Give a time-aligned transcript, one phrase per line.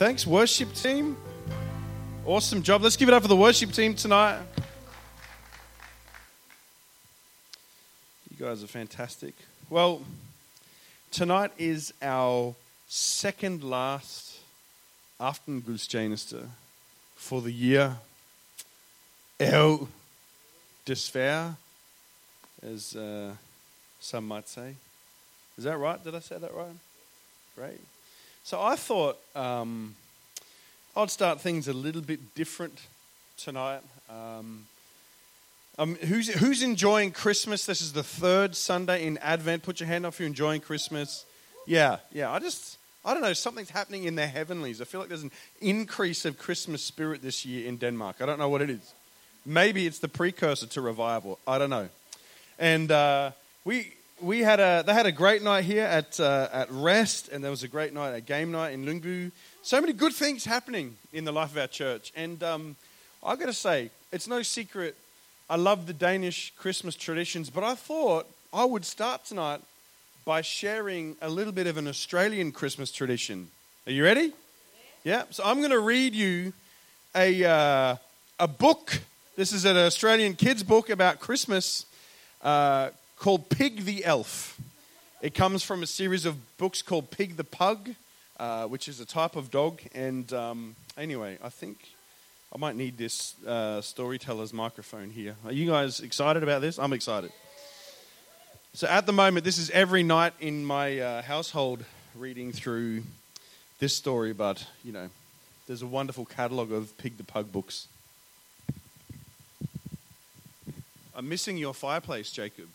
[0.00, 1.14] Thanks, worship team.
[2.24, 2.80] Awesome job.
[2.80, 4.40] Let's give it up for the worship team tonight.
[8.30, 9.34] You guys are fantastic.
[9.68, 10.00] Well,
[11.10, 12.54] tonight is our
[12.88, 14.38] second last
[15.20, 16.48] aftengudstjeneste
[17.14, 17.98] for the year.
[19.38, 19.86] El
[20.86, 21.56] despair,
[22.62, 23.34] as uh,
[24.00, 24.76] some might say.
[25.58, 26.02] Is that right?
[26.02, 26.72] Did I say that right?
[27.54, 27.80] Great.
[28.42, 29.94] So I thought um,
[30.96, 32.80] I'd start things a little bit different
[33.36, 33.82] tonight.
[34.08, 34.66] Um,
[35.78, 37.64] um, who's, who's enjoying Christmas?
[37.64, 39.62] This is the third Sunday in Advent.
[39.62, 41.24] Put your hand up if you're enjoying Christmas.
[41.66, 42.30] Yeah, yeah.
[42.30, 44.80] I just, I don't know, something's happening in the heavenlies.
[44.80, 48.16] I feel like there's an increase of Christmas spirit this year in Denmark.
[48.20, 48.94] I don't know what it is.
[49.46, 51.38] Maybe it's the precursor to revival.
[51.46, 51.88] I don't know.
[52.58, 53.30] And uh,
[53.64, 57.42] we, we had a, they had a great night here at, uh, at Rest, and
[57.42, 59.32] there was a great night at Game Night in Lyngby.
[59.62, 62.12] So many good things happening in the life of our church.
[62.16, 62.76] And um,
[63.22, 64.96] I've got to say, it's no secret,
[65.48, 69.60] I love the Danish Christmas traditions, but I thought I would start tonight
[70.24, 73.48] by sharing a little bit of an Australian Christmas tradition.
[73.86, 74.32] Are you ready?
[75.02, 75.24] Yeah.
[75.30, 76.52] So I'm going to read you
[77.14, 77.96] a, uh,
[78.38, 79.00] a book.
[79.36, 81.86] This is an Australian kids' book about Christmas
[82.42, 84.58] uh, called Pig the Elf.
[85.20, 87.90] It comes from a series of books called Pig the Pug,
[88.38, 89.82] uh, which is a type of dog.
[89.94, 91.90] And um, anyway, I think
[92.50, 95.36] I might need this uh, storyteller's microphone here.
[95.44, 96.78] Are you guys excited about this?
[96.78, 97.30] I'm excited.
[98.72, 103.02] So at the moment, this is every night in my uh, household reading through
[103.80, 105.10] this story, but you know,
[105.66, 107.86] there's a wonderful catalogue of Pig the Pug books.
[111.14, 112.68] I'm missing your fireplace, Jacob.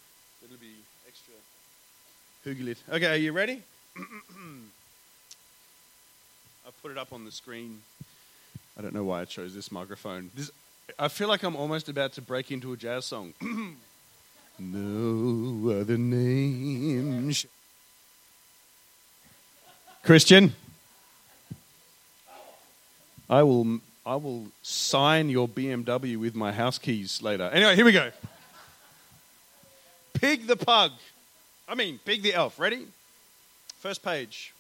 [2.94, 3.64] Okay, are you ready?
[6.68, 7.82] I've put it up on the screen.
[8.78, 10.30] I don't know why I chose this microphone.
[10.36, 10.52] This,
[11.00, 13.34] I feel like I'm almost about to break into a jazz song.
[14.60, 17.34] no other name.
[20.04, 20.54] Christian,
[23.28, 27.50] I will, I will sign your BMW with my house keys later.
[27.52, 28.12] Anyway, here we go.
[30.14, 30.92] Pig the Pug.
[31.68, 32.60] I mean, Pig the Elf.
[32.60, 32.86] Ready?
[33.80, 34.54] First page.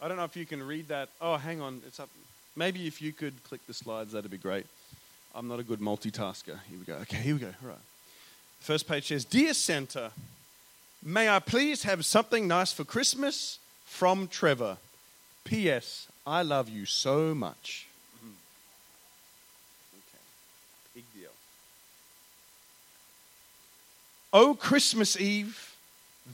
[0.00, 1.08] I don't know if you can read that.
[1.20, 1.80] Oh, hang on.
[1.86, 2.08] It's up.
[2.56, 4.66] Maybe if you could click the slides, that'd be great.
[5.34, 6.58] I'm not a good multitasker.
[6.68, 6.94] Here we go.
[7.02, 7.52] Okay, here we go.
[7.62, 7.78] All right.
[8.60, 10.12] First page says Dear Santa,
[11.02, 14.76] may I please have something nice for Christmas from Trevor?
[15.44, 16.06] P.S.
[16.26, 17.86] I love you so much.
[18.24, 18.30] Mhm.
[19.94, 20.22] Okay.
[20.94, 21.30] Big deal.
[24.32, 25.71] Oh, Christmas Eve,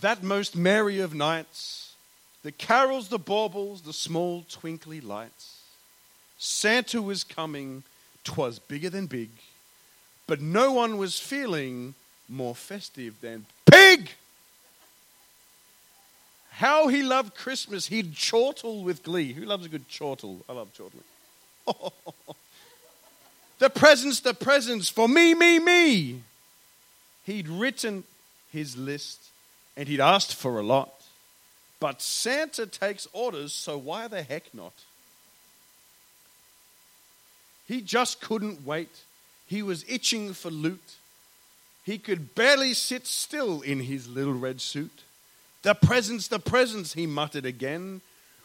[0.00, 1.94] that most merry of nights,
[2.42, 5.62] the carols, the baubles, the small twinkly lights.
[6.38, 7.82] Santa was coming,
[8.24, 9.30] 'twas bigger than big,
[10.26, 11.94] but no one was feeling
[12.28, 14.10] more festive than Pig!
[16.50, 19.32] How he loved Christmas, he'd chortle with glee.
[19.32, 20.44] Who loves a good chortle?
[20.48, 21.04] I love chortling.
[23.58, 26.22] the presents, the presents for me, me, me.
[27.24, 28.04] He'd written
[28.50, 29.28] his list
[29.78, 30.92] and he'd asked for a lot.
[31.78, 34.72] But Santa takes orders, so why the heck not?
[37.68, 38.90] He just couldn't wait.
[39.46, 40.96] He was itching for loot.
[41.84, 45.04] He could barely sit still in his little red suit.
[45.62, 48.00] The presents, the presents, he muttered again.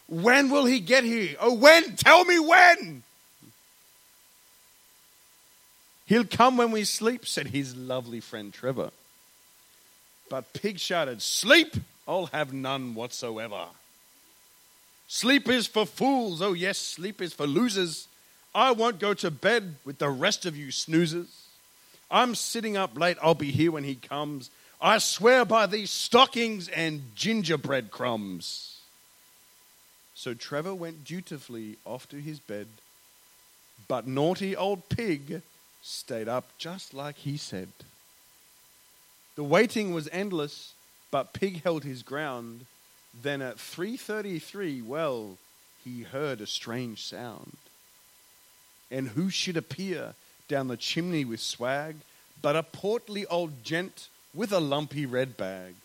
[0.08, 1.36] When will he get here?
[1.40, 1.96] Oh, when?
[1.96, 3.02] Tell me when!
[6.06, 8.92] He'll come when we sleep, said his lovely friend Trevor.
[10.29, 11.75] But Pig shouted, Sleep?
[12.07, 13.66] I'll have none whatsoever.
[15.07, 16.41] Sleep is for fools.
[16.41, 18.07] Oh, yes, sleep is for losers.
[18.56, 21.29] I won't go to bed with the rest of you snoozers.
[22.09, 23.17] I'm sitting up late.
[23.22, 24.50] I'll be here when he comes.
[24.81, 28.81] I swear by these stockings and gingerbread crumbs.
[30.13, 32.67] So Trevor went dutifully off to his bed,
[33.87, 35.41] but naughty old pig
[35.81, 37.69] stayed up just like he said.
[39.35, 40.74] The waiting was endless,
[41.12, 42.66] but Pig held his ground.
[43.14, 45.38] Then at 3:33, well,
[45.84, 47.58] he heard a strange sound.
[48.91, 50.16] And who should appear
[50.47, 51.97] down the chimney with swag
[52.41, 55.76] but a portly old gent with a lumpy red bag?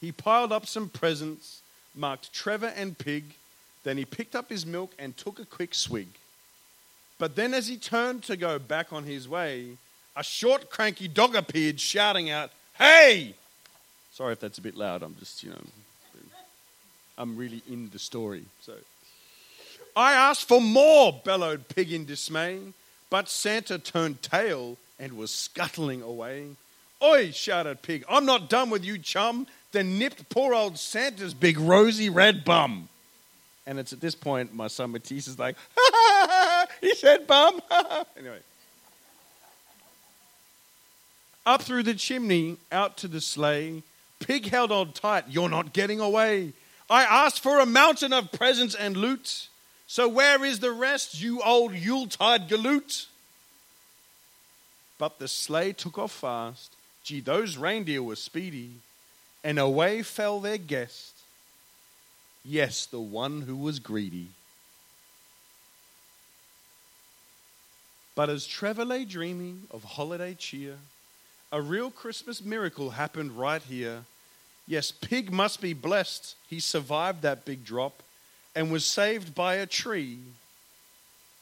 [0.00, 1.60] He piled up some presents,
[1.94, 3.34] marked Trevor and Pig,
[3.84, 6.08] then he picked up his milk and took a quick swig.
[7.18, 9.78] But then as he turned to go back on his way,
[10.18, 13.34] a short, cranky dog appeared, shouting out, Hey!
[14.12, 15.02] Sorry if that's a bit loud.
[15.02, 15.62] I'm just, you know,
[17.16, 18.44] I'm really in the story.
[18.62, 18.74] So,
[19.94, 22.58] I asked for more, bellowed Pig in dismay.
[23.10, 26.48] But Santa turned tail and was scuttling away.
[27.02, 29.46] Oi, shouted Pig, I'm not done with you, chum.
[29.70, 32.88] Then nipped poor old Santa's big rosy red bum.
[33.66, 37.26] And it's at this point my son Matisse is like, ha, ha, ha, he said
[37.26, 37.60] bum.
[38.18, 38.40] anyway.
[41.48, 43.82] Up through the chimney, out to the sleigh.
[44.20, 46.52] Pig held on tight, you're not getting away.
[46.90, 49.48] I asked for a mountain of presents and loot.
[49.86, 53.06] So where is the rest, you old Yuletide galoot?
[54.98, 56.70] But the sleigh took off fast.
[57.02, 58.72] Gee, those reindeer were speedy.
[59.42, 61.14] And away fell their guest.
[62.44, 64.28] Yes, the one who was greedy.
[68.14, 70.76] But as Trevor lay dreaming of holiday cheer,
[71.50, 74.04] a real Christmas miracle happened right here.
[74.66, 76.34] Yes, Pig must be blessed.
[76.48, 78.02] He survived that big drop
[78.54, 80.18] and was saved by a tree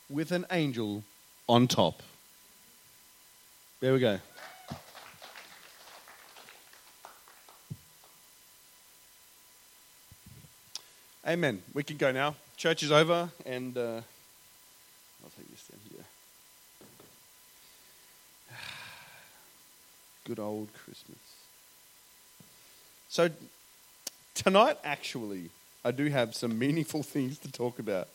[0.08, 1.02] with an angel
[1.48, 2.02] on top.
[3.80, 4.18] There we go.
[11.26, 11.60] Amen.
[11.74, 12.36] We can go now.
[12.56, 16.04] Church is over, and uh, I'll take this down here.
[20.26, 21.18] Good old Christmas.
[23.08, 23.30] So,
[24.34, 25.50] tonight, actually,
[25.84, 28.08] I do have some meaningful things to talk about.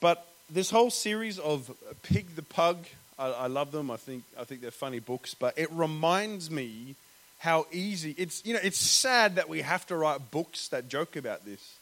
[0.00, 1.70] But this whole series of
[2.02, 2.78] Pig the Pug,
[3.18, 3.90] I, I love them.
[3.90, 6.94] I think, I think they're funny books, but it reminds me
[7.40, 11.16] how easy it's you know it's sad that we have to write books that joke
[11.16, 11.74] about this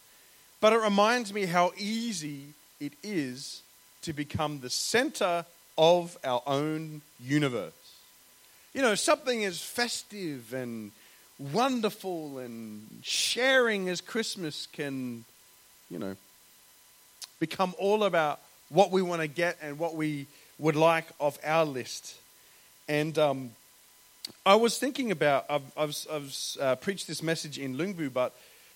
[0.58, 3.60] but it reminds me how easy it is
[4.00, 5.44] to become the center
[5.80, 7.72] of our own universe
[8.74, 10.92] you know something as festive and
[11.38, 15.24] wonderful and sharing as christmas can
[15.90, 16.14] you know
[17.38, 20.26] become all about what we want to get and what we
[20.58, 22.16] would like off our list
[22.86, 23.50] and um,
[24.44, 28.34] I was thinking about, I've, I've, I've uh, preached this message in Lyngby, but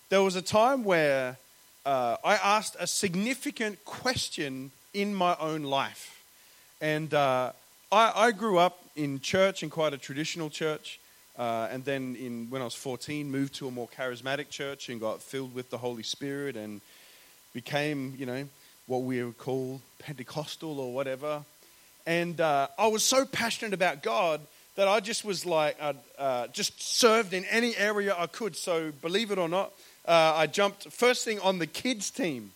[0.09, 1.37] there was a time where
[1.85, 6.14] uh, I asked a significant question in my own life.
[6.81, 7.51] And uh,
[7.91, 10.99] I, I, grew up in church, in quite a traditional church.
[11.37, 14.99] Uh, and then in, when I was 14, moved to a more charismatic church and
[14.99, 16.81] got filled with the Holy Spirit and
[17.53, 18.47] became, you know,
[18.87, 21.43] what we would call Pentecostal or whatever.
[22.05, 24.41] And uh, I was so passionate about God
[24.75, 28.55] that I just was like, I uh, just served in any area I could.
[28.55, 29.71] So, believe it or not,
[30.05, 32.51] uh, I jumped first thing on the kids' team.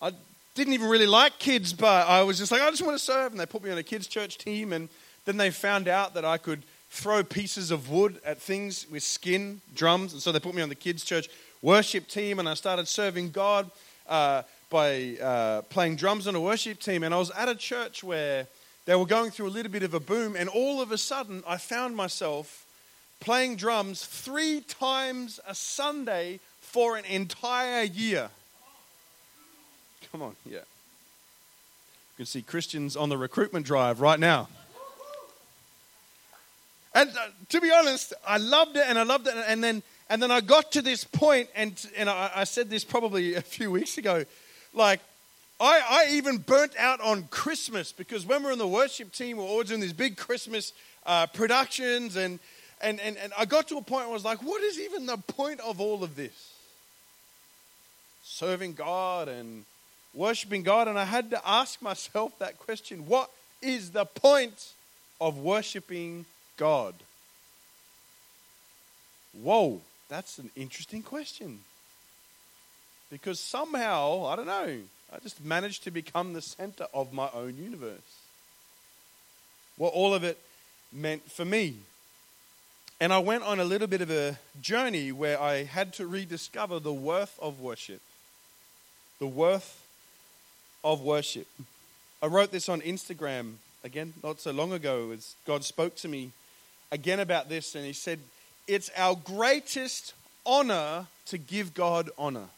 [0.00, 0.12] I
[0.56, 3.30] didn't even really like kids, but I was just like, I just want to serve.
[3.30, 4.72] And they put me on a kids' church team.
[4.72, 4.88] And
[5.24, 9.60] then they found out that I could throw pieces of wood at things with skin,
[9.74, 10.12] drums.
[10.12, 11.28] And so they put me on the kids' church
[11.62, 12.38] worship team.
[12.40, 13.70] And I started serving God
[14.08, 17.04] uh, by uh, playing drums on a worship team.
[17.04, 18.48] And I was at a church where
[18.86, 21.42] they were going through a little bit of a boom, and all of a sudden,
[21.44, 22.64] I found myself
[23.18, 28.30] playing drums three times a Sunday for an entire year.
[30.12, 30.58] Come on, yeah.
[30.58, 30.64] You
[32.18, 34.48] can see Christians on the recruitment drive right now.
[36.94, 39.34] And uh, to be honest, I loved it and I loved it.
[39.46, 42.84] And then, and then I got to this point, and, and I, I said this
[42.84, 44.24] probably a few weeks ago
[44.76, 45.00] like,
[45.58, 49.44] I, I even burnt out on Christmas because when we're in the worship team, we're
[49.44, 50.72] always doing these big Christmas
[51.06, 52.16] uh, productions.
[52.16, 52.38] And,
[52.82, 55.06] and, and, and I got to a point where I was like, what is even
[55.06, 56.52] the point of all of this?
[58.22, 59.64] Serving God and
[60.16, 60.88] worshiping God.
[60.88, 63.30] And I had to ask myself that question what
[63.62, 64.72] is the point
[65.20, 66.24] of worshiping
[66.56, 66.94] God?
[69.40, 71.60] Whoa, that's an interesting question.
[73.10, 74.78] Because somehow, I don't know,
[75.12, 78.00] I just managed to become the center of my own universe.
[79.76, 80.38] What all of it
[80.92, 81.76] meant for me.
[82.98, 86.80] And I went on a little bit of a journey where I had to rediscover
[86.80, 88.00] the worth of worship.
[89.18, 89.85] The worth
[90.84, 91.46] of worship.
[92.22, 93.54] I wrote this on Instagram
[93.84, 96.32] again not so long ago as God spoke to me
[96.90, 98.18] again about this and he said
[98.66, 100.14] it's our greatest
[100.44, 102.48] honor to give God honor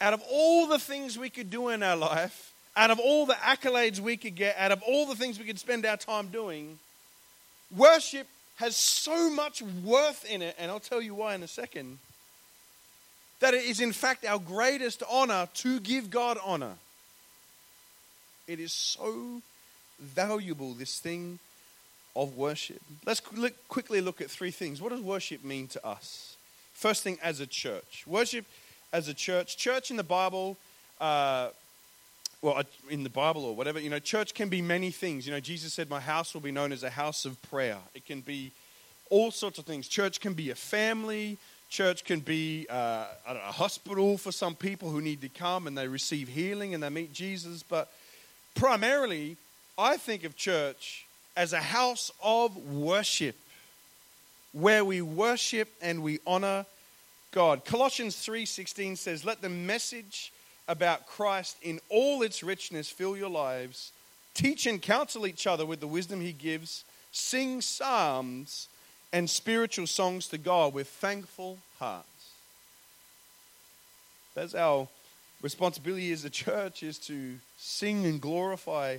[0.00, 3.34] out of all the things we could do in our life, out of all the
[3.34, 6.78] accolades we could get, out of all the things we could spend our time doing,
[7.76, 11.98] worship has so much worth in it, and I'll tell you why in a second,
[13.40, 16.74] that it is in fact our greatest honor to give God honor.
[18.46, 19.42] It is so
[20.00, 21.38] valuable, this thing
[22.16, 22.80] of worship.
[23.06, 23.20] Let's
[23.68, 24.80] quickly look at three things.
[24.80, 26.36] What does worship mean to us?
[26.72, 28.44] First thing, as a church, worship
[28.92, 29.56] as a church.
[29.56, 30.56] Church in the Bible,
[31.00, 31.48] uh,
[32.40, 35.26] well, uh, in the Bible or whatever, you know, church can be many things.
[35.26, 37.78] You know, Jesus said, My house will be known as a house of prayer.
[37.94, 38.52] It can be
[39.10, 39.88] all sorts of things.
[39.88, 41.36] Church can be a family.
[41.68, 45.86] Church can be uh, a hospital for some people who need to come and they
[45.86, 47.62] receive healing and they meet Jesus.
[47.62, 47.92] But
[48.54, 49.36] primarily,
[49.76, 51.06] I think of church
[51.36, 53.36] as a house of worship
[54.52, 56.64] where we worship and we honor
[57.32, 57.64] God.
[57.64, 60.32] Colossians 3:16 says, "Let the message
[60.68, 63.90] about Christ in all its richness fill your lives.
[64.34, 66.84] Teach and counsel each other with the wisdom he gives.
[67.10, 68.68] Sing psalms
[69.12, 72.06] and spiritual songs to God with thankful hearts."
[74.34, 74.88] That's our
[75.42, 78.98] responsibility as a church is to sing and glorify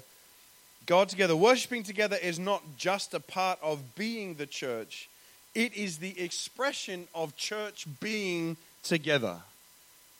[0.85, 1.35] God together.
[1.35, 5.07] Worshipping together is not just a part of being the church,
[5.53, 9.41] it is the expression of church being together.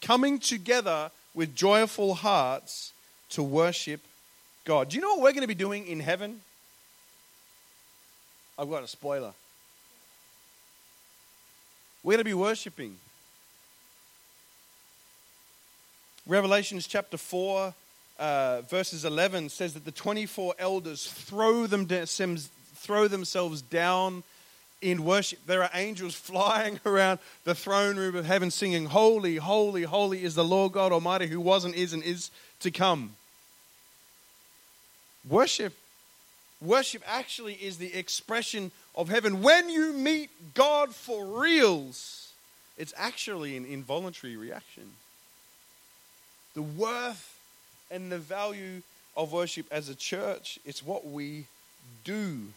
[0.01, 2.93] Coming together with joyful hearts
[3.29, 4.01] to worship
[4.65, 4.89] God.
[4.89, 6.41] Do you know what we're going to be doing in heaven?
[8.57, 9.33] I've got a spoiler.
[12.03, 12.97] We're going to be worshiping.
[16.25, 17.73] Revelations chapter 4,
[18.19, 21.87] uh, verses 11 says that the 24 elders throw, them
[22.75, 24.23] throw themselves down
[24.81, 25.39] in worship.
[25.45, 30.35] There are angels flying around the throne room of heaven singing, Holy, holy, holy is
[30.35, 33.11] the Lord God Almighty who was and is and is to come.
[35.27, 35.73] Worship.
[36.61, 39.41] Worship actually is the expression of heaven.
[39.41, 42.33] When you meet God for reals,
[42.77, 44.91] it's actually an involuntary reaction.
[46.55, 47.39] The worth
[47.89, 48.81] and the value
[49.15, 51.45] of worship as a church, it's what we
[52.03, 52.47] do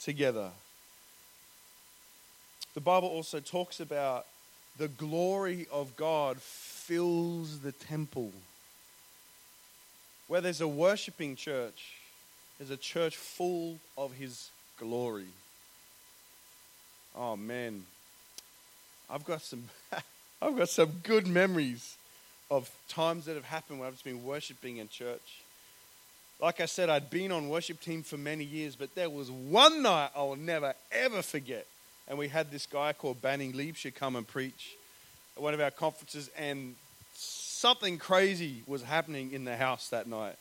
[0.00, 0.50] together.
[2.74, 4.26] The Bible also talks about
[4.76, 8.32] the glory of God fills the temple.
[10.28, 11.95] Where there's a worshiping church,
[12.58, 15.28] there's a church full of His glory.
[17.16, 17.84] Oh man,
[19.10, 19.64] I've got some,
[20.42, 21.96] I've got some good memories
[22.50, 25.40] of times that have happened when I've just been worshiping in church.
[26.40, 29.82] Like I said, I'd been on worship team for many years, but there was one
[29.82, 31.66] night I will never ever forget
[32.08, 34.76] and we had this guy called Banning Liebscher come and preach
[35.36, 36.74] at one of our conferences, and
[37.14, 40.36] something crazy was happening in the house that night,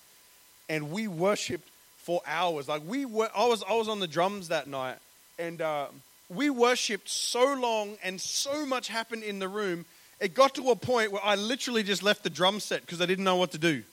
[0.70, 1.68] and we worshipped
[2.06, 2.68] for hours.
[2.68, 4.98] Like we were, I was I was on the drums that night,
[5.40, 5.88] and uh,
[6.30, 9.86] we worshipped so long, and so much happened in the room.
[10.20, 13.08] It got to a point where I literally just left the drum set because I
[13.08, 13.84] didn't know what to do.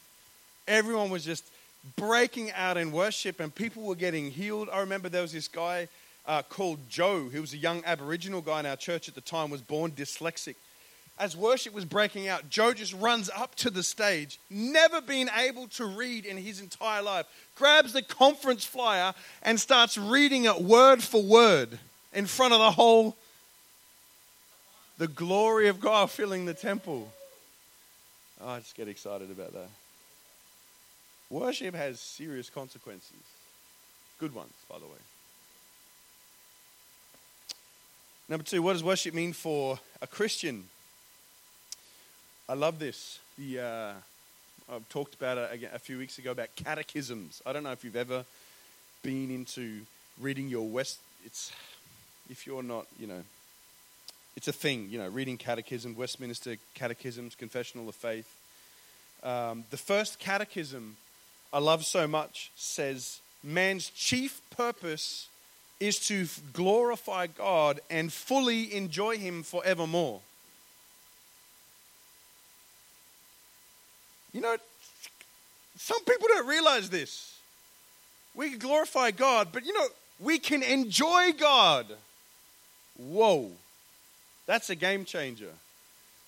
[0.69, 1.45] Everyone was just
[1.97, 4.69] breaking out in worship, and people were getting healed.
[4.71, 5.89] I remember there was this guy
[6.27, 9.49] uh, called Joe, who was a young Aboriginal guy in our church at the time,
[9.49, 10.57] was born dyslexic.
[11.23, 15.69] As worship was breaking out, Joe just runs up to the stage, never been able
[15.69, 19.15] to read in his entire life, grabs the conference flyer
[19.45, 21.79] and starts reading it word for word
[22.13, 23.17] in front of the whole,
[24.99, 27.13] the glory of God filling the temple.
[28.41, 29.69] Oh, I just get excited about that.
[31.31, 33.13] Worship has serious consequences.
[34.19, 34.91] Good ones, by the way.
[38.29, 40.65] Number two, what does worship mean for a Christian?
[42.53, 43.19] I love this.
[43.39, 43.93] The, uh,
[44.71, 47.41] I've talked about it a few weeks ago about catechisms.
[47.47, 48.27] I don't know if you've ever
[49.03, 49.81] been into
[50.21, 50.99] reading your West.
[51.25, 51.51] It's
[52.29, 53.23] if you're not, you know,
[54.37, 54.89] it's a thing.
[54.91, 58.31] You know, reading catechism, Westminster catechisms, confessional of faith.
[59.23, 60.99] Um, the first catechism
[61.55, 65.29] I love so much says man's chief purpose
[65.81, 70.21] is to glorify God and fully enjoy Him forevermore.
[74.33, 74.57] You know,
[75.77, 77.39] some people don't realize this.
[78.35, 79.87] We can glorify God, but you know,
[80.21, 81.87] we can enjoy God.
[82.97, 83.51] Whoa,
[84.47, 85.51] that's a game changer.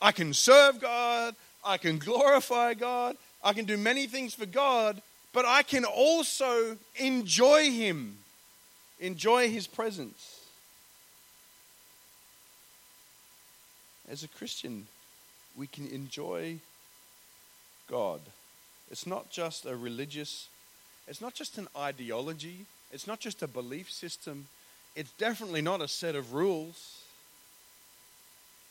[0.03, 1.35] I can serve God,
[1.65, 5.01] I can glorify God, I can do many things for God,
[5.33, 8.19] but I can also enjoy Him
[9.01, 10.41] enjoy his presence.
[14.09, 14.87] As a Christian,
[15.57, 16.59] we can enjoy
[17.89, 18.21] God.
[18.91, 20.49] It's not just a religious,
[21.09, 24.47] it's not just an ideology, it's not just a belief system,
[24.95, 27.01] it's definitely not a set of rules.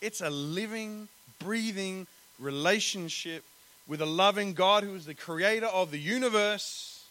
[0.02, 1.08] It's a living,
[1.40, 2.08] breathing
[2.40, 3.44] relationship
[3.88, 7.06] with a loving God who is the creator of the universe,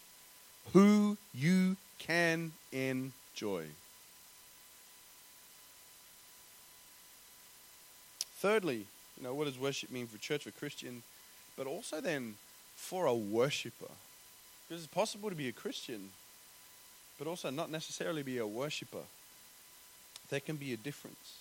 [0.73, 3.64] who you can enjoy.
[8.37, 11.02] Thirdly, You know, what does worship mean for church, for Christian,
[11.56, 12.35] but also then
[12.76, 13.90] for a worshiper?
[14.68, 16.11] Because it's possible to be a Christian,
[17.18, 19.04] but also not necessarily be a worshiper.
[20.30, 21.37] There can be a difference.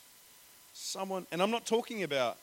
[0.74, 2.38] Someone, and I'm not talking about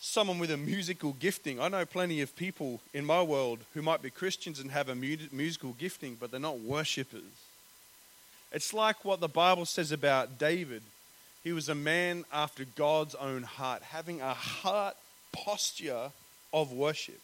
[0.00, 1.60] someone with a musical gifting.
[1.60, 4.94] I know plenty of people in my world who might be Christians and have a
[4.94, 7.22] musical gifting, but they're not worshippers.
[8.52, 10.82] It's like what the Bible says about David.
[11.44, 14.96] He was a man after God's own heart, having a heart
[15.32, 16.10] posture
[16.52, 17.20] of worship.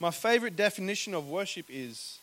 [0.00, 2.18] My favorite definition of worship is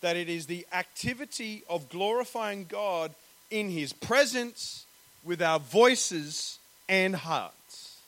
[0.00, 3.12] that it is the activity of glorifying God
[3.50, 4.86] in His presence
[5.24, 6.58] with our voices
[6.88, 7.98] and hearts.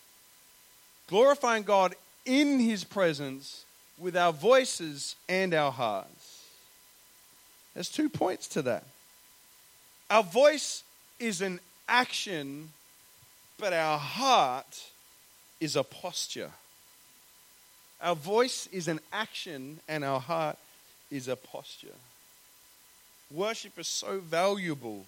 [1.09, 3.65] Glorifying God in His presence
[3.99, 6.45] with our voices and our hearts.
[7.75, 8.85] There's two points to that.
[10.11, 10.83] Our voice
[11.19, 12.71] is an action,
[13.59, 14.85] but our heart
[15.61, 16.51] is a posture.
[18.01, 20.59] Our voice is an action, and our heart
[21.11, 21.95] is a posture.
[23.33, 25.07] Worship is so valuable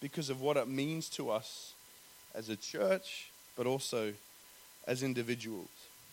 [0.00, 1.72] because of what it means to us
[2.34, 4.12] as a church, but also
[4.86, 5.68] as individuals.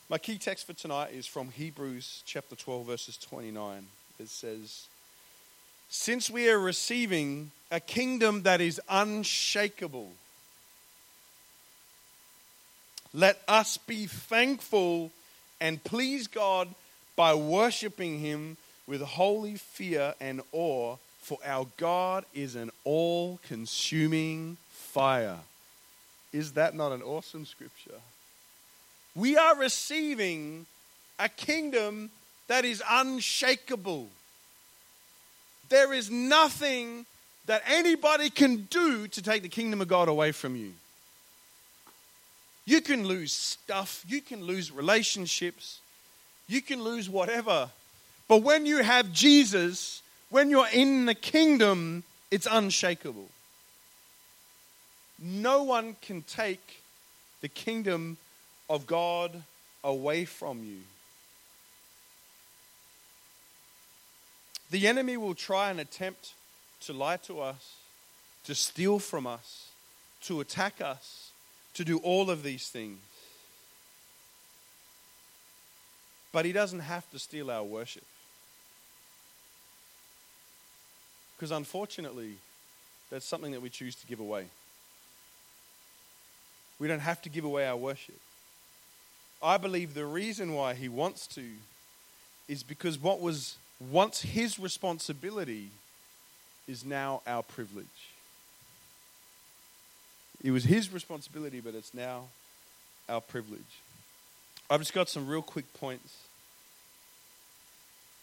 [0.10, 3.86] My key text for tonight is from Hebrews chapter 12, verses 29.
[4.20, 4.86] It says,
[5.90, 10.12] Since we are receiving a kingdom that is unshakable,
[13.14, 15.12] let us be thankful
[15.60, 16.68] and please God
[17.16, 18.58] by worshiping Him
[18.88, 25.40] with holy fear and awe, for our God is an all consuming fire.
[26.34, 28.02] Is that not an awesome scripture?
[29.16, 30.66] We are receiving
[31.20, 32.10] a kingdom
[32.48, 34.10] that is unshakable.
[35.70, 37.06] There is nothing
[37.46, 40.74] that anybody can do to take the kingdom of God away from you.
[42.66, 45.80] You can lose stuff, you can lose relationships,
[46.48, 47.70] you can lose whatever.
[48.28, 53.28] But when you have Jesus, when you're in the kingdom, it's unshakable.
[55.20, 56.82] No one can take
[57.42, 58.18] the kingdom
[58.70, 59.44] of God
[59.84, 60.80] away from you.
[64.72, 66.34] The enemy will try and attempt
[66.82, 67.76] to lie to us,
[68.46, 69.68] to steal from us,
[70.24, 71.30] to attack us,
[71.76, 73.00] to do all of these things.
[76.32, 78.04] But he doesn't have to steal our worship.
[81.36, 82.36] Because unfortunately,
[83.12, 84.46] that's something that we choose to give away.
[86.80, 88.20] We don't have to give away our worship.
[89.42, 91.44] I believe the reason why he wants to
[92.48, 93.58] is because what was
[93.92, 95.70] once his responsibility
[96.68, 98.13] is now our privilege.
[100.44, 102.26] It was his responsibility, but it's now
[103.08, 103.62] our privilege.
[104.70, 106.18] I've just got some real quick points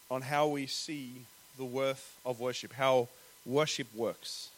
[0.09, 1.11] on how we see
[1.57, 3.07] the worth of worship, how
[3.45, 4.49] worship works.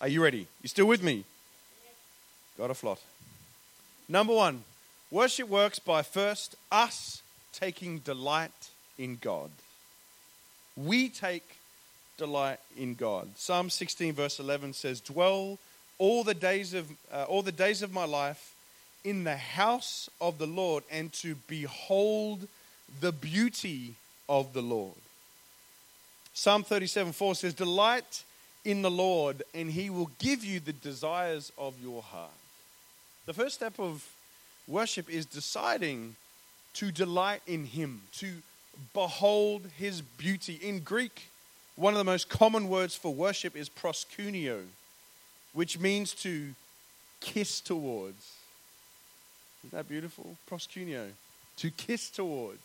[0.00, 0.46] Are you ready?
[0.62, 1.24] You still with me?
[2.58, 3.00] Got a flot.
[4.08, 4.64] Number one,
[5.10, 9.50] worship works by first us taking delight in God.
[10.76, 11.56] We take
[12.16, 13.28] delight in God.
[13.36, 15.58] Psalm 16, verse 11 says, Dwell
[16.02, 18.56] all the days of, uh, all the days of my life
[19.04, 22.48] in the house of the Lord and to behold
[23.00, 23.94] the beauty
[24.28, 24.96] of the Lord.
[26.34, 28.24] Psalm 37 4 says, Delight
[28.64, 32.30] in the Lord, and he will give you the desires of your heart.
[33.26, 34.04] The first step of
[34.66, 36.16] worship is deciding
[36.74, 38.42] to delight in him, to
[38.92, 40.58] behold his beauty.
[40.60, 41.28] In Greek,
[41.76, 44.62] one of the most common words for worship is proskuneo,
[45.52, 46.54] which means to
[47.20, 48.32] kiss towards.
[49.64, 50.36] Isn't that beautiful?
[50.50, 51.08] Proskuneo.
[51.58, 52.62] To kiss towards.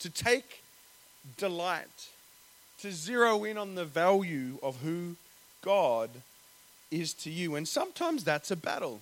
[0.00, 0.62] To take
[1.36, 2.08] delight.
[2.80, 5.16] To zero in on the value of who
[5.62, 6.10] God
[6.90, 7.56] is to you.
[7.56, 9.00] And sometimes that's a battle.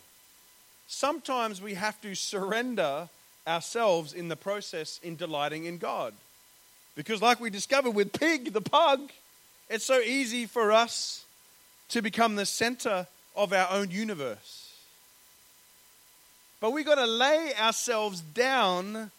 [0.87, 3.09] Sometimes we have to surrender
[3.47, 6.15] ourselves in the process in delighting in God.
[6.97, 9.11] Because, like we discovered with Pig the pug,
[9.71, 11.25] it's so easy for us
[11.91, 14.73] to become the center of our own universe.
[16.61, 19.11] But we've got to lay ourselves down,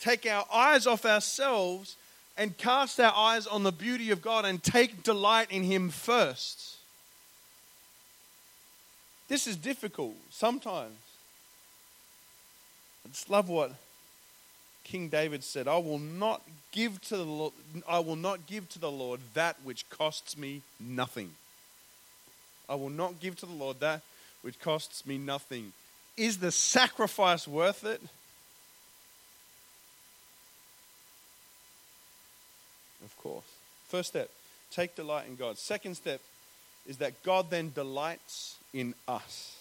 [0.00, 1.96] take our eyes off ourselves,
[2.36, 6.76] and cast our eyes on the beauty of God and take delight in Him first.
[9.28, 10.94] This is difficult sometimes.
[13.04, 13.72] I just love what
[14.84, 16.42] King David said, I will not
[16.72, 17.52] give to the Lord,
[17.86, 21.32] I will not give to the Lord that which costs me nothing.
[22.68, 24.02] I will not give to the Lord that
[24.42, 25.72] which costs me nothing.
[26.16, 28.00] is the sacrifice worth it?
[33.04, 33.44] Of course.
[33.88, 34.30] First step,
[34.70, 35.58] take delight in God.
[35.58, 36.20] Second step
[36.86, 39.56] is that God then delights in us.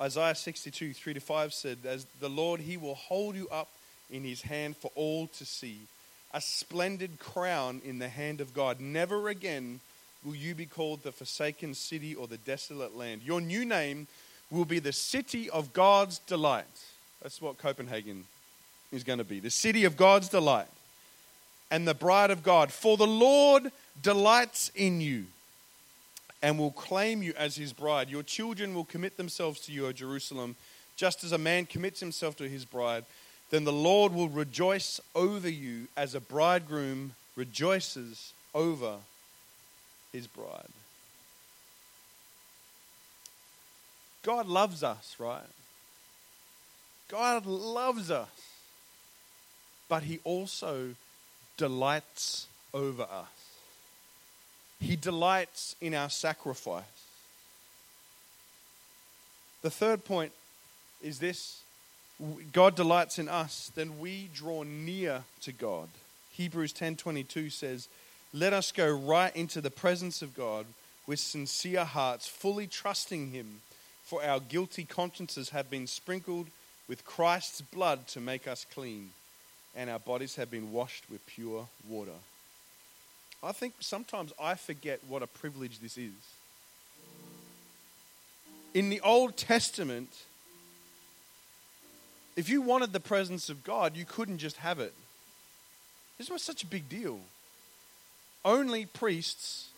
[0.00, 3.68] Isaiah 62, 3 to 5 said, As the Lord, he will hold you up
[4.10, 5.78] in his hand for all to see,
[6.32, 8.80] a splendid crown in the hand of God.
[8.80, 9.80] Never again
[10.24, 13.22] will you be called the forsaken city or the desolate land.
[13.22, 14.06] Your new name
[14.50, 16.64] will be the city of God's delight.
[17.22, 18.24] That's what Copenhagen
[18.92, 20.68] is going to be the city of God's delight
[21.70, 22.70] and the bride of God.
[22.70, 23.70] For the Lord
[24.02, 25.24] delights in you
[26.42, 28.08] and will claim you as his bride.
[28.08, 30.56] Your children will commit themselves to you, O Jerusalem,
[30.96, 33.04] just as a man commits himself to his bride.
[33.50, 38.96] Then the Lord will rejoice over you as a bridegroom rejoices over
[40.14, 40.68] his bride.
[44.22, 45.42] God loves us, right?
[47.08, 48.28] God loves us.
[49.88, 50.94] But he also
[51.56, 53.58] delights over us.
[54.80, 56.84] He delights in our sacrifice.
[59.62, 60.32] The third point
[61.02, 61.60] is this
[62.52, 65.88] God delights in us, then we draw near to God.
[66.32, 67.88] Hebrews 10:22 says,
[68.34, 70.66] "Let us go right into the presence of God
[71.06, 73.62] with sincere hearts, fully trusting him,
[74.02, 76.48] for our guilty consciences have been sprinkled
[76.88, 79.12] with Christ's blood to make us clean,
[79.76, 82.18] and our bodies have been washed with pure water."
[83.40, 86.12] I think sometimes I forget what a privilege this is.
[88.74, 90.10] In the Old Testament,
[92.34, 94.94] if you wanted the presence of God, you couldn't just have it.
[96.18, 97.20] This was such a big deal.
[98.44, 99.70] Only priests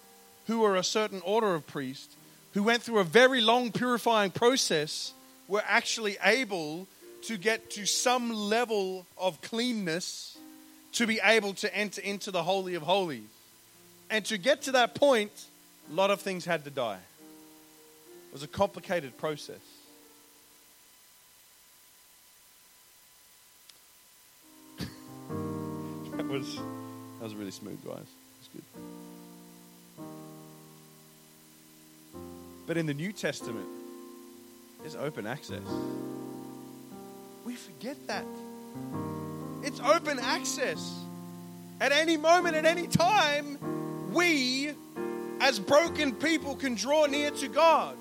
[0.46, 2.10] who were a certain order of priest,
[2.54, 5.12] who went through a very long purifying process,
[5.48, 6.86] were actually able
[7.22, 10.38] to get to some level of cleanness
[10.92, 13.22] to be able to enter into the Holy of Holies.
[14.08, 15.32] And to get to that point,
[15.90, 16.98] a lot of things had to die.
[18.28, 19.56] It was a complicated process.
[26.16, 28.06] that was that was really smooth, guys.
[32.66, 33.68] But in the New Testament,
[34.80, 35.62] there's open access.
[37.44, 38.24] We forget that.
[39.62, 40.92] It's open access.
[41.80, 43.58] At any moment, at any time,
[44.12, 44.72] we,
[45.40, 47.96] as broken people, can draw near to God.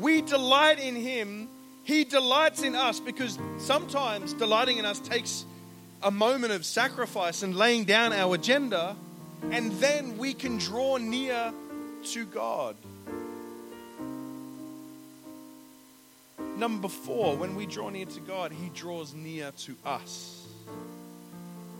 [0.00, 1.48] We delight in Him.
[1.84, 5.44] He delights in us because sometimes delighting in us takes
[6.02, 8.96] a moment of sacrifice and laying down our agenda,
[9.50, 11.52] and then we can draw near
[12.12, 12.76] to God.
[16.56, 20.46] Number four, when we draw near to God, He draws near to us.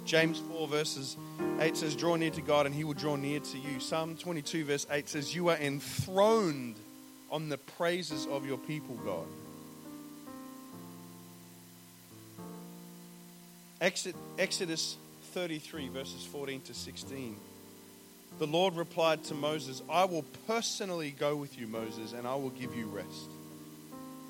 [0.05, 1.17] James 4, verses
[1.61, 3.79] 8 says, Draw near to God, and he will draw near to you.
[3.79, 6.77] Psalm 22, verse 8 says, You are enthroned
[7.31, 9.27] on the praises of your people, God.
[13.81, 14.97] Exodus
[15.31, 17.37] 33, verses 14 to 16.
[18.39, 22.51] The Lord replied to Moses, I will personally go with you, Moses, and I will
[22.51, 23.31] give you rest.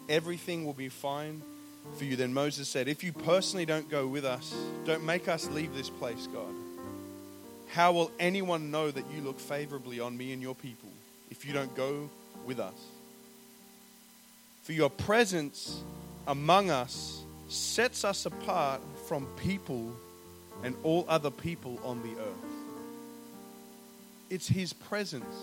[0.09, 1.43] Everything will be fine
[1.97, 2.17] for you.
[2.17, 5.91] Then Moses said, If you personally don't go with us, don't make us leave this
[5.91, 6.55] place, God.
[7.69, 10.89] How will anyone know that you look favorably on me and your people
[11.31, 12.11] if you don't go
[12.45, 12.75] with us?
[14.65, 15.83] For your presence
[16.27, 19.93] among us sets us apart from people
[20.63, 22.51] and all other people on the earth.
[24.29, 25.35] It's His presence,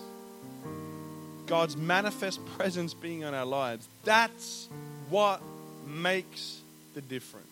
[1.46, 3.88] God's manifest presence being on our lives.
[4.04, 4.68] That's
[5.10, 5.42] what
[5.86, 6.60] makes
[6.94, 7.46] the difference.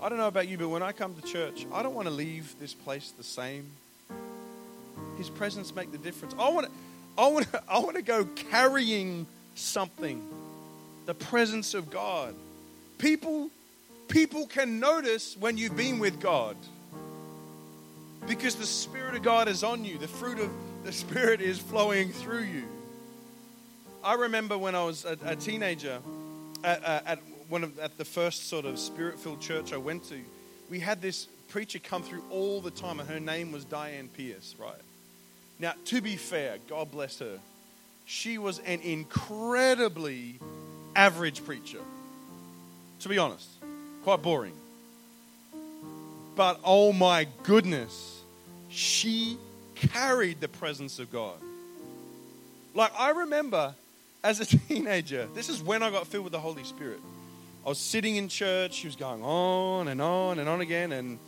[0.00, 2.12] I don't know about you, but when I come to church, I don't want to
[2.14, 3.70] leave this place the same.
[5.16, 6.34] His presence make the difference.
[6.38, 6.72] I want to,
[7.16, 10.22] I want to, I want to go carrying something.
[11.06, 12.34] The presence of God.
[12.98, 13.50] People,
[14.14, 16.56] people can notice when you've been with God.
[18.28, 19.98] Because the Spirit of God is on you.
[19.98, 20.50] The fruit of
[20.84, 22.62] the Spirit is flowing through you.
[24.04, 25.98] I remember when I was a, a teenager
[26.62, 30.04] at, uh, at, one of, at the first sort of spirit filled church I went
[30.10, 30.20] to,
[30.70, 34.54] we had this preacher come through all the time, and her name was Diane Pierce,
[34.58, 34.74] right?
[35.58, 37.40] Now, to be fair, God bless her,
[38.06, 40.38] she was an incredibly
[40.94, 41.80] average preacher.
[43.00, 43.48] To be honest,
[44.04, 44.54] quite boring.
[46.36, 48.20] But oh my goodness,
[48.68, 49.38] she
[49.74, 51.36] carried the presence of God.
[52.74, 53.74] Like, I remember
[54.22, 57.00] as a teenager, this is when I got filled with the Holy Spirit.
[57.64, 61.18] I was sitting in church, she was going on and on and on again, and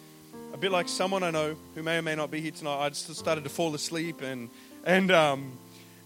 [0.52, 2.88] a bit like someone I know who may or may not be here tonight, I
[2.90, 4.50] just started to fall asleep, and
[4.84, 5.52] and um,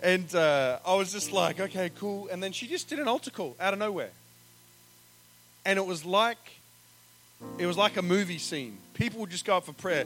[0.02, 2.28] and uh, I was just like, okay, cool.
[2.30, 4.12] And then she just did an altar call out of nowhere,
[5.64, 6.59] and it was like
[7.58, 8.78] it was like a movie scene.
[8.94, 10.04] People would just go up for prayer,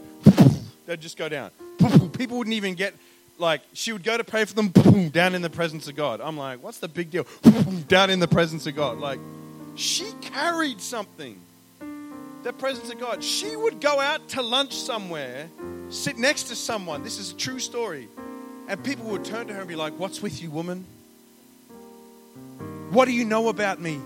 [0.87, 1.51] they'd just go down.
[2.13, 2.95] People wouldn't even get
[3.39, 4.69] like she would go to pray for them
[5.09, 6.21] down in the presence of God.
[6.21, 7.27] I'm like, what's the big deal?
[7.89, 9.19] down in the presence of God, like
[9.75, 11.41] she carried something.
[12.43, 13.25] The presence of God.
[13.25, 15.49] She would go out to lunch somewhere,
[15.89, 17.03] sit next to someone.
[17.03, 18.09] This is a true story.
[18.69, 20.85] And people would turn to her and be like, What's with you, woman?
[22.91, 23.99] What do you know about me?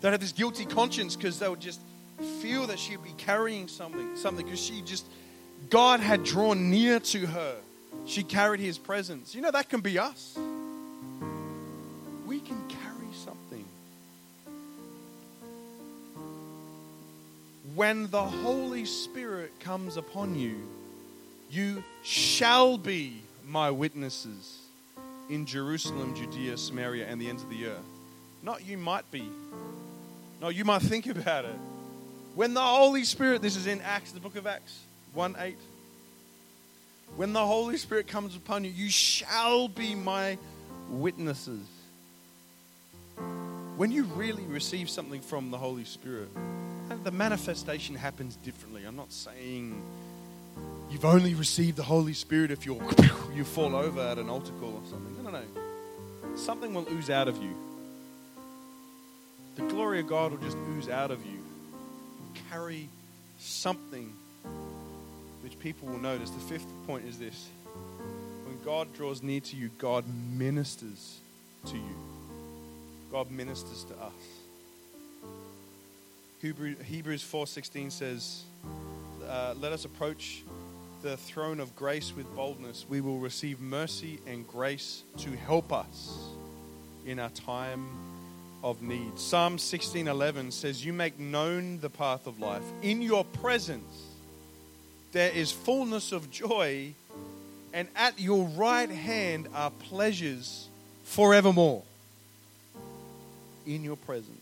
[0.00, 1.80] They had this guilty conscience because they would just
[2.40, 5.06] feel that she'd be carrying something, something because she just,
[5.70, 7.56] God had drawn near to her.
[8.06, 9.34] She carried his presence.
[9.34, 10.36] You know, that can be us.
[12.26, 13.64] We can carry something.
[17.74, 20.56] When the Holy Spirit comes upon you,
[21.50, 24.58] you shall be my witnesses
[25.28, 27.84] in Jerusalem, Judea, Samaria, and the ends of the earth.
[28.42, 29.28] Not you might be.
[30.40, 31.56] No, you might think about it.
[32.36, 34.78] When the Holy Spirit, this is in Acts, the book of Acts
[35.14, 35.56] 1 8.
[37.16, 40.36] When the Holy Spirit comes upon you, you shall be my
[40.90, 41.66] witnesses.
[43.78, 46.28] When you really receive something from the Holy Spirit,
[47.04, 48.84] the manifestation happens differently.
[48.84, 49.82] I'm not saying
[50.90, 52.82] you've only received the Holy Spirit if you're
[53.34, 55.24] you fall over at an altar call or something.
[55.24, 56.36] No, no, no.
[56.36, 57.56] Something will ooze out of you.
[59.54, 61.35] The glory of God will just ooze out of you.
[62.50, 62.88] Carry
[63.38, 64.12] something
[65.42, 66.30] which people will notice.
[66.30, 67.48] The fifth point is this
[68.44, 70.04] when God draws near to you, God
[70.36, 71.20] ministers
[71.66, 71.96] to you.
[73.12, 74.12] God ministers to us.
[76.40, 78.44] Hebrews 4:16 says,
[79.26, 80.44] uh, "Let us approach
[81.02, 82.86] the throne of grace with boldness.
[82.88, 86.30] We will receive mercy and grace to help us
[87.04, 87.86] in our time
[88.62, 92.64] of need." Psalm 16:11 says, "You make known the path of life.
[92.82, 94.04] In your presence
[95.12, 96.94] there is fullness of joy,
[97.72, 100.68] and at your right hand are pleasures
[101.04, 101.84] forevermore."
[103.66, 104.40] In your presence.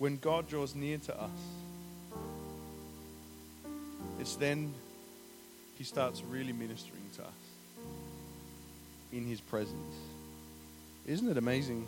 [0.00, 1.30] when God draws near to us,
[4.18, 4.72] it's then
[5.76, 7.28] He starts really ministering to us
[9.12, 9.94] in His presence.
[11.06, 11.86] Isn't it amazing?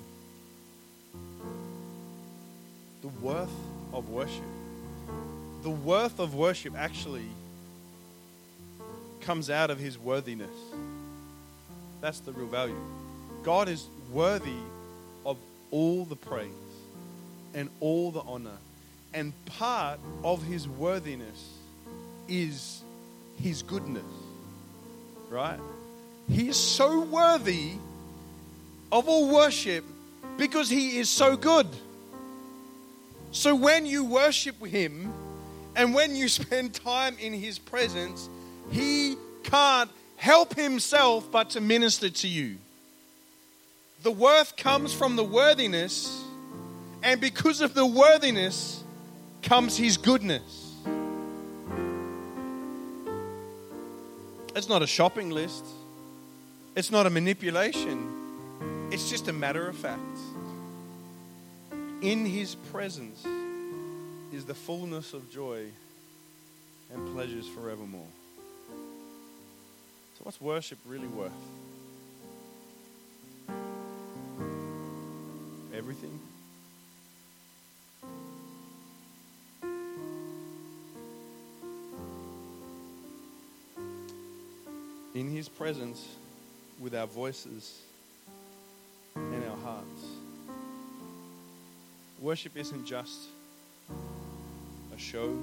[3.02, 3.50] The worth
[3.92, 4.42] of worship.
[5.62, 7.28] The worth of worship actually
[9.20, 10.56] comes out of His worthiness.
[12.00, 12.76] That's the real value.
[13.42, 14.58] God is worthy
[15.24, 15.38] of
[15.70, 16.50] all the praise
[17.54, 18.58] and all the honor.
[19.14, 21.50] And part of his worthiness
[22.28, 22.82] is
[23.40, 24.04] his goodness.
[25.28, 25.58] Right?
[26.28, 27.72] He is so worthy
[28.92, 29.84] of all worship
[30.36, 31.66] because he is so good.
[33.32, 35.12] So when you worship him
[35.74, 38.28] and when you spend time in his presence,
[38.70, 42.58] he can't help himself but to minister to you.
[44.02, 46.22] The worth comes from the worthiness
[47.02, 48.84] and because of the worthiness
[49.42, 50.76] comes his goodness.
[54.54, 55.64] It's not a shopping list,
[56.76, 58.11] it's not a manipulation,
[58.92, 60.18] it's just a matter of fact.
[62.02, 63.24] In his presence
[64.32, 65.64] is the fullness of joy
[66.92, 68.06] and pleasures forevermore.
[68.68, 71.32] So, what's worship really worth?
[75.74, 76.20] Everything.
[85.14, 86.08] in His presence
[86.80, 87.80] with our voices
[89.72, 90.04] hearts.
[92.20, 93.28] Worship isn't just
[94.94, 95.36] a show.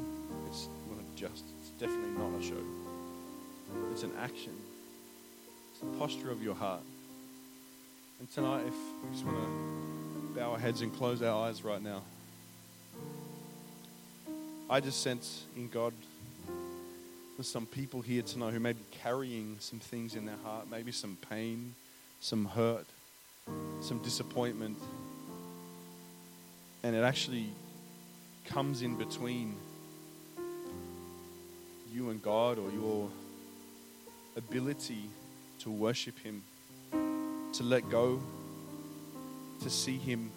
[0.47, 2.63] It's not just, it's definitely not a show.
[3.91, 4.53] It's an action.
[5.73, 6.81] It's a posture of your heart.
[8.19, 11.81] And tonight, if we just want to bow our heads and close our eyes right
[11.81, 12.01] now,
[14.69, 15.93] I just sense in God
[17.37, 20.91] there's some people here tonight who may be carrying some things in their heart, maybe
[20.91, 21.73] some pain,
[22.19, 22.85] some hurt,
[23.81, 24.77] some disappointment.
[26.83, 27.49] And it actually
[28.45, 29.55] comes in between
[31.93, 33.09] you and God or your
[34.37, 35.09] ability
[35.59, 36.43] to worship Him,
[36.91, 38.21] to let go,
[39.61, 40.31] to see Him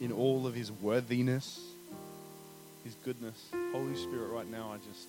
[0.00, 1.60] in all of His worthiness,
[2.84, 3.40] His goodness.
[3.72, 5.08] Holy Spirit, right now, I just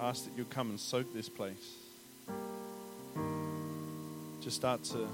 [0.00, 1.85] ask that you come and soak this place.
[4.46, 5.08] Just start to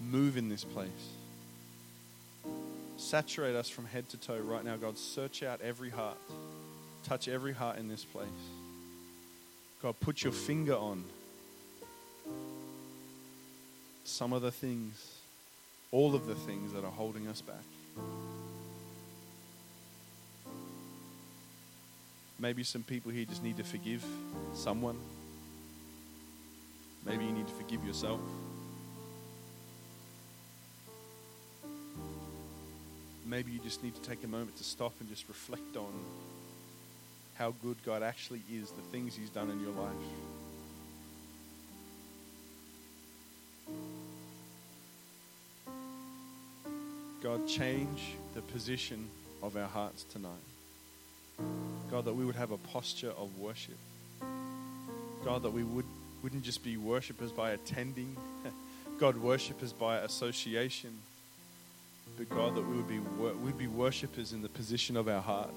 [0.00, 0.88] move in this place.
[2.96, 4.96] Saturate us from head to toe right now, God.
[4.96, 6.18] Search out every heart.
[7.02, 8.28] Touch every heart in this place.
[9.82, 11.02] God, put your finger on
[14.04, 15.16] some of the things,
[15.90, 17.56] all of the things that are holding us back.
[22.38, 24.04] Maybe some people here just need to forgive
[24.54, 24.96] someone.
[27.08, 28.20] Maybe you need to forgive yourself.
[33.26, 35.92] Maybe you just need to take a moment to stop and just reflect on
[37.34, 39.94] how good God actually is, the things He's done in your life.
[47.22, 49.08] God, change the position
[49.42, 50.32] of our hearts tonight.
[51.90, 53.76] God, that we would have a posture of worship.
[55.24, 55.84] God, that we would,
[56.22, 58.16] wouldn't just be worshippers by attending,
[58.98, 60.98] God, worshippers by association,
[62.16, 62.98] but God, that we would be,
[63.44, 65.50] we'd be worshippers in the position of our heart.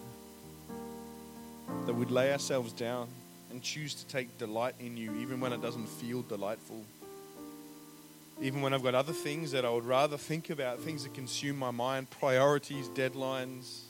[1.86, 3.08] That we'd lay ourselves down
[3.50, 6.84] and choose to take delight in you, even when it doesn't feel delightful.
[8.42, 11.58] Even when I've got other things that I would rather think about, things that consume
[11.58, 13.82] my mind, priorities, deadlines,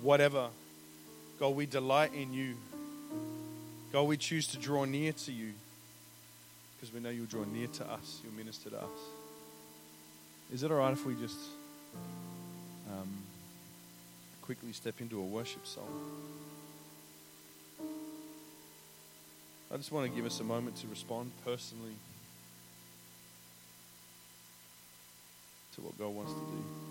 [0.00, 0.48] whatever.
[1.40, 2.54] God, we delight in you.
[3.92, 5.52] God, we choose to draw near to you
[6.76, 9.00] because we know you'll draw near to us, you'll minister to us.
[10.52, 11.38] Is it all right if we just
[12.90, 13.08] um,
[14.42, 15.88] quickly step into a worship song?
[19.72, 21.94] I just want to give us a moment to respond personally
[25.74, 26.87] to what God wants to do.